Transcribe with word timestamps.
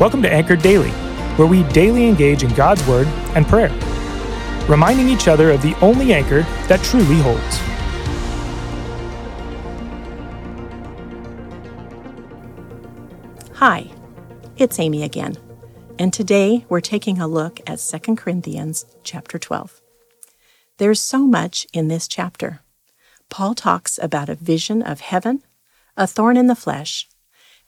Welcome 0.00 0.22
to 0.22 0.32
Anchored 0.32 0.60
Daily, 0.60 0.90
where 1.36 1.46
we 1.46 1.62
daily 1.68 2.08
engage 2.08 2.42
in 2.42 2.52
God's 2.54 2.84
Word 2.88 3.06
and 3.36 3.46
prayer, 3.46 3.70
reminding 4.68 5.08
each 5.08 5.28
other 5.28 5.52
of 5.52 5.62
the 5.62 5.76
only 5.76 6.12
anchor 6.12 6.42
that 6.66 6.82
truly 6.82 7.14
holds. 7.20 7.56
Hi, 13.52 13.88
it's 14.56 14.80
Amy 14.80 15.04
again, 15.04 15.36
and 16.00 16.12
today 16.12 16.66
we're 16.68 16.80
taking 16.80 17.20
a 17.20 17.28
look 17.28 17.60
at 17.64 17.78
2 17.78 18.16
Corinthians 18.16 18.86
chapter 19.04 19.38
12. 19.38 19.80
There's 20.78 21.00
so 21.00 21.18
much 21.20 21.68
in 21.72 21.86
this 21.86 22.08
chapter. 22.08 22.62
Paul 23.30 23.54
talks 23.54 24.00
about 24.02 24.28
a 24.28 24.34
vision 24.34 24.82
of 24.82 24.98
heaven, 24.98 25.44
a 25.96 26.08
thorn 26.08 26.36
in 26.36 26.48
the 26.48 26.56
flesh, 26.56 27.08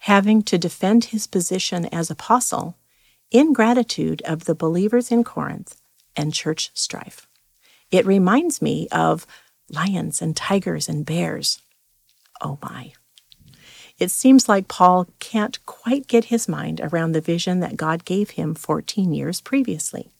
having 0.01 0.43
to 0.43 0.59
defend 0.59 1.07
his 1.07 1.27
position 1.27 1.87
as 1.87 2.11
apostle 2.11 2.77
in 3.31 3.53
gratitude 3.53 4.23
of 4.23 4.45
the 4.45 4.55
believers 4.55 5.11
in 5.11 5.25
Corinth 5.25 5.81
and 6.17 6.33
church 6.33 6.71
strife. 6.75 7.27
It 7.91 8.07
reminds 8.07 8.63
me 8.63 8.89
of 8.91 9.27
lions 9.69 10.23
and 10.23 10.37
tigers 10.37 10.89
and 10.89 11.05
bears. 11.05 11.61
Oh 12.41 12.59
my. 12.63 12.93
It 13.99 14.11
seems 14.11 14.49
like 14.49 14.69
Paul 14.69 15.07
can't 15.21 15.65
quite 15.65 16.07
get 16.07 16.27
his 16.27 16.49
mind 16.49 16.81
around 16.83 17.13
the 17.13 17.21
vision 17.21 17.61
that 17.61 17.77
God 17.77 18.05
gave 18.05 18.31
him 18.31 18.55
14 18.55 19.15
years 19.15 19.41
previously. 19.41 20.11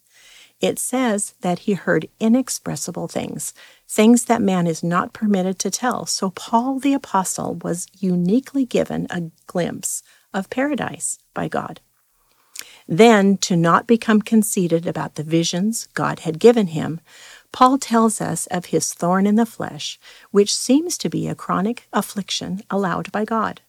It 0.61 0.79
says 0.79 1.35
that 1.43 1.61
he 1.61 1.75
heard 1.75 2.09
inexpressible 2.19 3.09
things, 3.09 3.53
things 3.87 4.25
that 4.25 4.41
man 4.41 4.67
is 4.67 4.83
not 4.83 5.13
permitted 5.13 5.59
to 5.61 5.71
tell. 5.71 6.07
So 6.07 6.31
Paul 6.31 6.79
the 6.79 6.95
Apostle 6.95 7.57
was 7.57 7.87
uniquely 7.99 8.65
given 8.65 9.07
a 9.11 9.31
glimpse 9.47 10.03
of 10.33 10.49
paradise 10.49 11.19
by 11.35 11.49
God. 11.49 11.81
Then, 12.89 13.37
to 13.39 13.57
not 13.57 13.87
become 13.87 14.23
conceited 14.23 14.87
about 14.87 15.17
the 15.17 15.25
visions 15.25 15.89
God 15.95 16.21
had 16.21 16.39
given 16.39 16.69
him, 16.69 17.01
Paul 17.53 17.79
tells 17.79 18.21
us 18.21 18.47
of 18.47 18.67
his 18.67 18.95
thorn 18.95 19.27
in 19.27 19.35
the 19.35 19.45
flesh, 19.45 19.99
which 20.31 20.55
seems 20.55 20.97
to 20.99 21.09
be 21.09 21.27
a 21.27 21.35
chronic 21.35 21.89
affliction 21.93 22.63
allowed 22.71 23.11
by 23.13 23.25
God. 23.25 23.61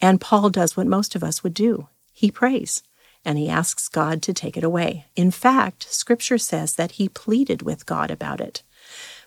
And 0.00 0.20
Paul 0.20 0.50
does 0.50 0.76
what 0.76 0.86
most 0.86 1.14
of 1.14 1.22
us 1.22 1.42
would 1.42 1.54
do 1.54 1.88
he 2.12 2.32
prays 2.32 2.82
and 3.28 3.36
he 3.36 3.50
asks 3.50 3.90
God 3.90 4.22
to 4.22 4.32
take 4.32 4.56
it 4.56 4.64
away. 4.64 5.04
In 5.14 5.30
fact, 5.30 5.92
Scripture 5.92 6.38
says 6.38 6.76
that 6.76 6.92
he 6.92 7.10
pleaded 7.10 7.60
with 7.60 7.84
God 7.84 8.10
about 8.10 8.40
it. 8.40 8.62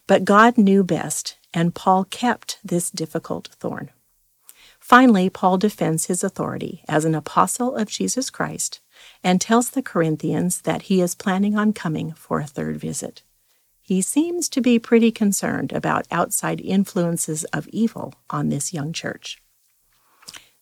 But 0.07 0.25
God 0.25 0.57
knew 0.57 0.83
best, 0.83 1.37
and 1.53 1.75
Paul 1.75 2.05
kept 2.05 2.57
this 2.63 2.89
difficult 2.89 3.49
thorn. 3.59 3.91
Finally, 4.79 5.29
Paul 5.29 5.59
defends 5.59 6.07
his 6.07 6.23
authority 6.23 6.83
as 6.89 7.05
an 7.05 7.13
apostle 7.13 7.75
of 7.75 7.89
Jesus 7.89 8.31
Christ 8.31 8.79
and 9.23 9.39
tells 9.39 9.69
the 9.69 9.83
Corinthians 9.83 10.61
that 10.61 10.83
he 10.83 10.99
is 10.99 11.13
planning 11.13 11.55
on 11.55 11.71
coming 11.71 12.13
for 12.13 12.39
a 12.39 12.47
third 12.47 12.77
visit. 12.77 13.21
He 13.83 14.01
seems 14.01 14.49
to 14.49 14.61
be 14.61 14.79
pretty 14.79 15.11
concerned 15.11 15.71
about 15.71 16.07
outside 16.09 16.59
influences 16.59 17.43
of 17.53 17.67
evil 17.67 18.15
on 18.31 18.49
this 18.49 18.73
young 18.73 18.93
church. 18.93 19.37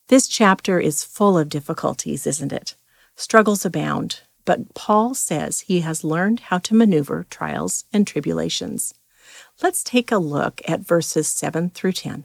This 0.08 0.28
chapter 0.28 0.78
is 0.78 1.04
full 1.04 1.38
of 1.38 1.48
difficulties, 1.48 2.26
isn't 2.26 2.52
it? 2.52 2.74
Struggles 3.20 3.66
abound, 3.66 4.22
but 4.46 4.72
Paul 4.72 5.12
says 5.12 5.60
he 5.60 5.80
has 5.80 6.02
learned 6.02 6.40
how 6.40 6.56
to 6.60 6.74
maneuver 6.74 7.26
trials 7.28 7.84
and 7.92 8.06
tribulations. 8.06 8.94
Let's 9.62 9.84
take 9.84 10.10
a 10.10 10.16
look 10.16 10.62
at 10.66 10.80
verses 10.80 11.28
7 11.28 11.68
through 11.68 11.92
10. 11.92 12.24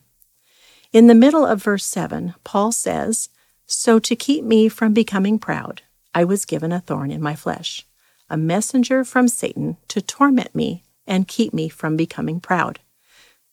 In 0.93 1.07
the 1.07 1.13
middle 1.13 1.45
of 1.45 1.61
verse 1.61 1.83
7, 1.85 2.35
Paul 2.45 2.71
says, 2.71 3.27
So 3.65 3.99
to 3.99 4.15
keep 4.15 4.45
me 4.45 4.69
from 4.69 4.93
becoming 4.93 5.37
proud, 5.37 5.81
I 6.13 6.23
was 6.23 6.45
given 6.45 6.71
a 6.71 6.79
thorn 6.79 7.11
in 7.11 7.21
my 7.21 7.35
flesh, 7.35 7.85
a 8.29 8.37
messenger 8.37 9.03
from 9.03 9.27
Satan 9.27 9.75
to 9.89 10.01
torment 10.01 10.55
me 10.55 10.85
and 11.05 11.27
keep 11.27 11.53
me 11.53 11.67
from 11.67 11.97
becoming 11.97 12.39
proud. 12.39 12.79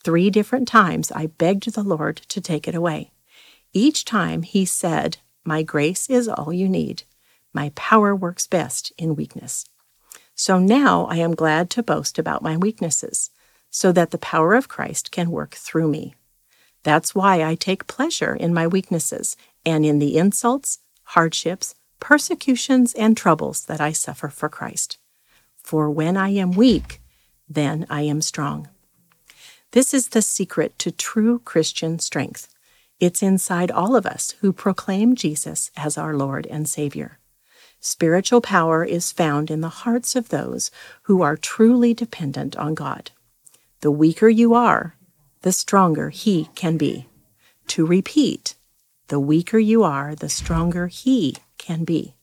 Three 0.04 0.30
different 0.30 0.68
times 0.68 1.10
I 1.10 1.26
begged 1.26 1.72
the 1.72 1.82
Lord 1.82 2.18
to 2.28 2.40
take 2.40 2.68
it 2.68 2.76
away. 2.76 3.10
Each 3.72 4.04
time 4.04 4.42
he 4.42 4.64
said, 4.64 5.16
My 5.44 5.64
grace 5.64 6.08
is 6.08 6.28
all 6.28 6.52
you 6.52 6.68
need. 6.68 7.02
My 7.52 7.70
power 7.74 8.14
works 8.14 8.46
best 8.46 8.92
in 8.96 9.16
weakness. 9.16 9.66
So 10.34 10.58
now 10.58 11.06
I 11.06 11.16
am 11.16 11.34
glad 11.34 11.68
to 11.70 11.82
boast 11.82 12.18
about 12.18 12.42
my 12.42 12.56
weaknesses, 12.56 13.30
so 13.70 13.92
that 13.92 14.10
the 14.10 14.18
power 14.18 14.54
of 14.54 14.68
Christ 14.68 15.10
can 15.10 15.30
work 15.30 15.54
through 15.54 15.88
me. 15.88 16.14
That's 16.82 17.14
why 17.14 17.44
I 17.44 17.54
take 17.54 17.86
pleasure 17.86 18.34
in 18.34 18.52
my 18.52 18.66
weaknesses 18.66 19.36
and 19.64 19.84
in 19.84 19.98
the 19.98 20.16
insults, 20.16 20.78
hardships, 21.04 21.74
persecutions, 22.00 22.92
and 22.94 23.16
troubles 23.16 23.66
that 23.66 23.80
I 23.80 23.92
suffer 23.92 24.28
for 24.28 24.48
Christ. 24.48 24.98
For 25.62 25.88
when 25.90 26.16
I 26.16 26.30
am 26.30 26.50
weak, 26.50 27.00
then 27.48 27.86
I 27.88 28.02
am 28.02 28.20
strong. 28.20 28.68
This 29.70 29.94
is 29.94 30.08
the 30.08 30.22
secret 30.22 30.78
to 30.80 30.90
true 30.90 31.38
Christian 31.38 31.98
strength. 31.98 32.48
It's 32.98 33.22
inside 33.22 33.70
all 33.70 33.94
of 33.94 34.06
us 34.06 34.34
who 34.40 34.52
proclaim 34.52 35.14
Jesus 35.14 35.70
as 35.76 35.96
our 35.96 36.14
Lord 36.14 36.46
and 36.46 36.68
Savior. 36.68 37.18
Spiritual 37.84 38.40
power 38.40 38.84
is 38.84 39.10
found 39.10 39.50
in 39.50 39.60
the 39.60 39.82
hearts 39.82 40.14
of 40.14 40.28
those 40.28 40.70
who 41.02 41.20
are 41.20 41.36
truly 41.36 41.92
dependent 41.92 42.54
on 42.56 42.74
God. 42.74 43.10
The 43.80 43.90
weaker 43.90 44.28
you 44.28 44.54
are, 44.54 44.94
the 45.40 45.50
stronger 45.50 46.10
He 46.10 46.48
can 46.54 46.76
be. 46.76 47.08
To 47.66 47.84
repeat, 47.84 48.54
the 49.08 49.18
weaker 49.18 49.58
you 49.58 49.82
are, 49.82 50.14
the 50.14 50.28
stronger 50.28 50.86
He 50.86 51.38
can 51.58 51.82
be. 51.82 52.14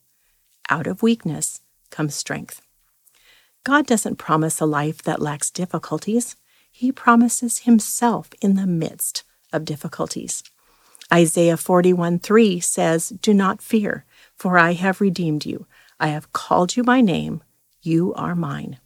Out 0.69 0.87
of 0.87 1.03
weakness 1.03 1.59
comes 1.89 2.15
strength. 2.15 2.61
God 3.65 3.85
doesn't 3.85 4.15
promise 4.15 4.61
a 4.61 4.65
life 4.65 5.01
that 5.03 5.21
lacks 5.21 5.51
difficulties. 5.51 6.37
He 6.71 6.89
promises 6.93 7.59
Himself 7.59 8.29
in 8.39 8.55
the 8.55 8.65
midst 8.65 9.23
of 9.51 9.65
difficulties. 9.65 10.41
Isaiah 11.11 11.57
41 11.57 12.19
3 12.19 12.61
says, 12.61 13.09
Do 13.09 13.33
not 13.33 13.61
fear 13.61 14.05
for 14.39 14.57
I 14.57 14.73
have 14.73 15.01
redeemed 15.01 15.45
you. 15.45 15.67
I 15.99 16.07
have 16.07 16.31
called 16.31 16.77
you 16.77 16.83
by 16.83 17.01
name. 17.01 17.43
You 17.81 18.13
are 18.13 18.35
mine. 18.35 18.79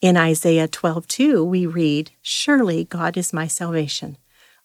In 0.00 0.16
Isaiah 0.16 0.66
12:2 0.66 1.44
we 1.44 1.64
read, 1.64 2.10
"Surely 2.20 2.84
God 2.84 3.16
is 3.16 3.32
my 3.32 3.46
salvation. 3.46 4.18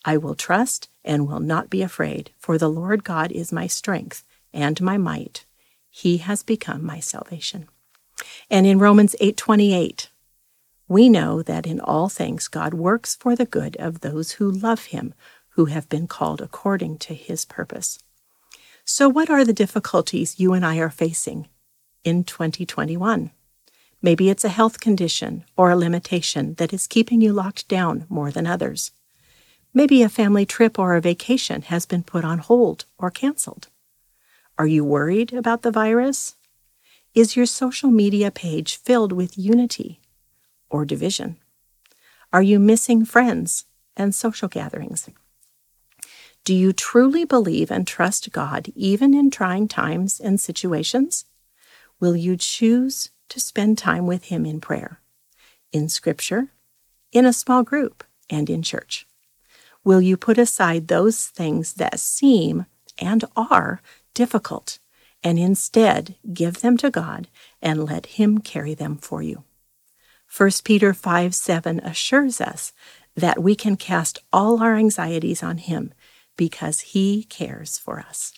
I 0.04 0.18
will 0.18 0.34
trust 0.34 0.90
and 1.06 1.28
will 1.28 1.40
not 1.40 1.70
be 1.70 1.84
afraid, 1.84 2.32
for 2.40 2.58
the 2.58 2.70
Lord 2.70 3.04
God 3.04 3.32
is 3.32 3.52
my 3.52 3.68
strength 3.68 4.24
and 4.52 4.82
my 4.82 4.98
might. 4.98 5.46
He 5.92 6.18
has 6.18 6.42
become 6.42 6.84
my 6.84 7.00
salvation." 7.00 7.70
And 8.50 8.66
in 8.66 8.80
Romans 8.80 9.16
8:28, 9.20 10.10
we 10.88 11.10
know 11.10 11.44
that 11.44 11.68
in 11.68 11.80
all 11.80 12.10
things 12.10 12.48
God 12.48 12.74
works 12.74 13.16
for 13.16 13.36
the 13.36 13.46
good 13.46 13.76
of 13.78 14.00
those 14.00 14.34
who 14.34 14.50
love 14.50 14.86
him, 14.86 15.14
who 15.50 15.66
have 15.66 15.88
been 15.90 16.08
called 16.08 16.42
according 16.42 16.98
to 17.00 17.14
his 17.14 17.46
purpose. 17.46 18.00
So, 18.90 19.10
what 19.10 19.30
are 19.30 19.44
the 19.44 19.52
difficulties 19.52 20.40
you 20.40 20.54
and 20.54 20.66
I 20.66 20.78
are 20.78 20.90
facing 20.90 21.50
in 22.06 22.24
2021? 22.24 23.32
Maybe 24.02 24.30
it's 24.30 24.46
a 24.46 24.50
health 24.50 24.80
condition 24.80 25.44
or 25.58 25.70
a 25.70 25.76
limitation 25.76 26.54
that 26.54 26.72
is 26.72 26.88
keeping 26.88 27.20
you 27.20 27.34
locked 27.34 27.68
down 27.68 28.06
more 28.08 28.32
than 28.32 28.48
others. 28.48 28.92
Maybe 29.74 30.04
a 30.04 30.08
family 30.08 30.46
trip 30.46 30.80
or 30.80 30.96
a 30.96 31.02
vacation 31.02 31.64
has 31.64 31.86
been 31.86 32.02
put 32.02 32.24
on 32.24 32.40
hold 32.40 32.86
or 32.98 33.12
canceled. 33.12 33.68
Are 34.58 34.68
you 34.68 34.86
worried 34.86 35.34
about 35.34 35.64
the 35.64 35.72
virus? 35.72 36.38
Is 37.14 37.36
your 37.36 37.46
social 37.46 37.92
media 37.92 38.32
page 38.32 38.78
filled 38.78 39.12
with 39.12 39.38
unity 39.38 40.00
or 40.70 40.86
division? 40.86 41.36
Are 42.32 42.42
you 42.42 42.58
missing 42.58 43.04
friends 43.04 43.66
and 43.98 44.16
social 44.16 44.48
gatherings? 44.48 45.10
Do 46.48 46.56
you 46.56 46.72
truly 46.72 47.26
believe 47.26 47.70
and 47.70 47.86
trust 47.86 48.32
God 48.32 48.72
even 48.74 49.14
in 49.14 49.30
trying 49.30 49.68
times 49.68 50.18
and 50.18 50.40
situations? 50.40 51.26
Will 52.00 52.16
you 52.16 52.38
choose 52.38 53.10
to 53.28 53.42
spend 53.42 53.78
time 53.78 54.08
with 54.08 54.28
Him 54.32 54.46
in 54.46 54.62
prayer, 54.62 55.02
in 55.74 55.90
Scripture, 55.90 56.54
in 57.12 57.26
a 57.26 57.34
small 57.34 57.64
group, 57.64 58.06
and 58.30 58.50
in 58.50 58.62
church? 58.62 59.06
Will 59.84 60.00
you 60.00 60.16
put 60.16 60.38
aside 60.38 60.88
those 60.88 61.26
things 61.26 61.74
that 61.74 62.00
seem 62.00 62.66
and 62.98 63.26
are 63.36 63.82
difficult 64.14 64.80
and 65.22 65.38
instead 65.38 66.16
give 66.34 66.62
them 66.62 66.78
to 66.78 66.90
God 66.90 67.28
and 67.62 67.84
let 67.84 68.06
Him 68.06 68.38
carry 68.38 68.74
them 68.74 68.96
for 68.96 69.22
you? 69.22 69.44
1 70.34 70.50
Peter 70.64 70.94
5 70.94 71.36
7 71.36 71.82
assures 71.82 72.40
us 72.40 72.72
that 73.16 73.44
we 73.44 73.54
can 73.54 73.76
cast 73.76 74.20
all 74.32 74.64
our 74.64 74.76
anxieties 74.76 75.44
on 75.44 75.58
Him 75.58 75.92
because 76.38 76.80
He 76.80 77.24
cares 77.24 77.78
for 77.78 78.00
us. 78.00 78.34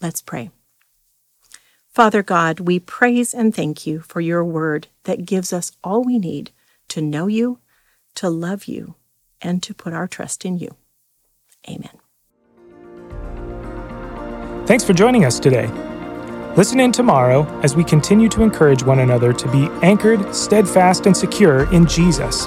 Let's 0.00 0.20
pray. 0.20 0.50
Father 1.88 2.22
God, 2.22 2.60
we 2.60 2.78
praise 2.78 3.34
and 3.34 3.54
thank 3.54 3.86
you 3.86 4.00
for 4.00 4.20
your 4.20 4.44
word 4.44 4.88
that 5.04 5.24
gives 5.24 5.52
us 5.52 5.72
all 5.82 6.04
we 6.04 6.18
need 6.18 6.52
to 6.88 7.00
know 7.00 7.26
you, 7.26 7.58
to 8.14 8.28
love 8.28 8.66
you, 8.66 8.94
and 9.40 9.62
to 9.62 9.74
put 9.74 9.92
our 9.92 10.06
trust 10.06 10.44
in 10.44 10.58
you. 10.58 10.76
Amen. 11.68 11.98
Thanks 14.66 14.84
for 14.84 14.92
joining 14.92 15.24
us 15.24 15.40
today. 15.40 15.66
Listen 16.56 16.80
in 16.80 16.92
tomorrow 16.92 17.44
as 17.62 17.74
we 17.74 17.84
continue 17.84 18.28
to 18.28 18.42
encourage 18.42 18.82
one 18.82 19.00
another 19.00 19.32
to 19.32 19.50
be 19.50 19.68
anchored, 19.82 20.34
steadfast, 20.34 21.06
and 21.06 21.16
secure 21.16 21.72
in 21.72 21.86
Jesus. 21.86 22.46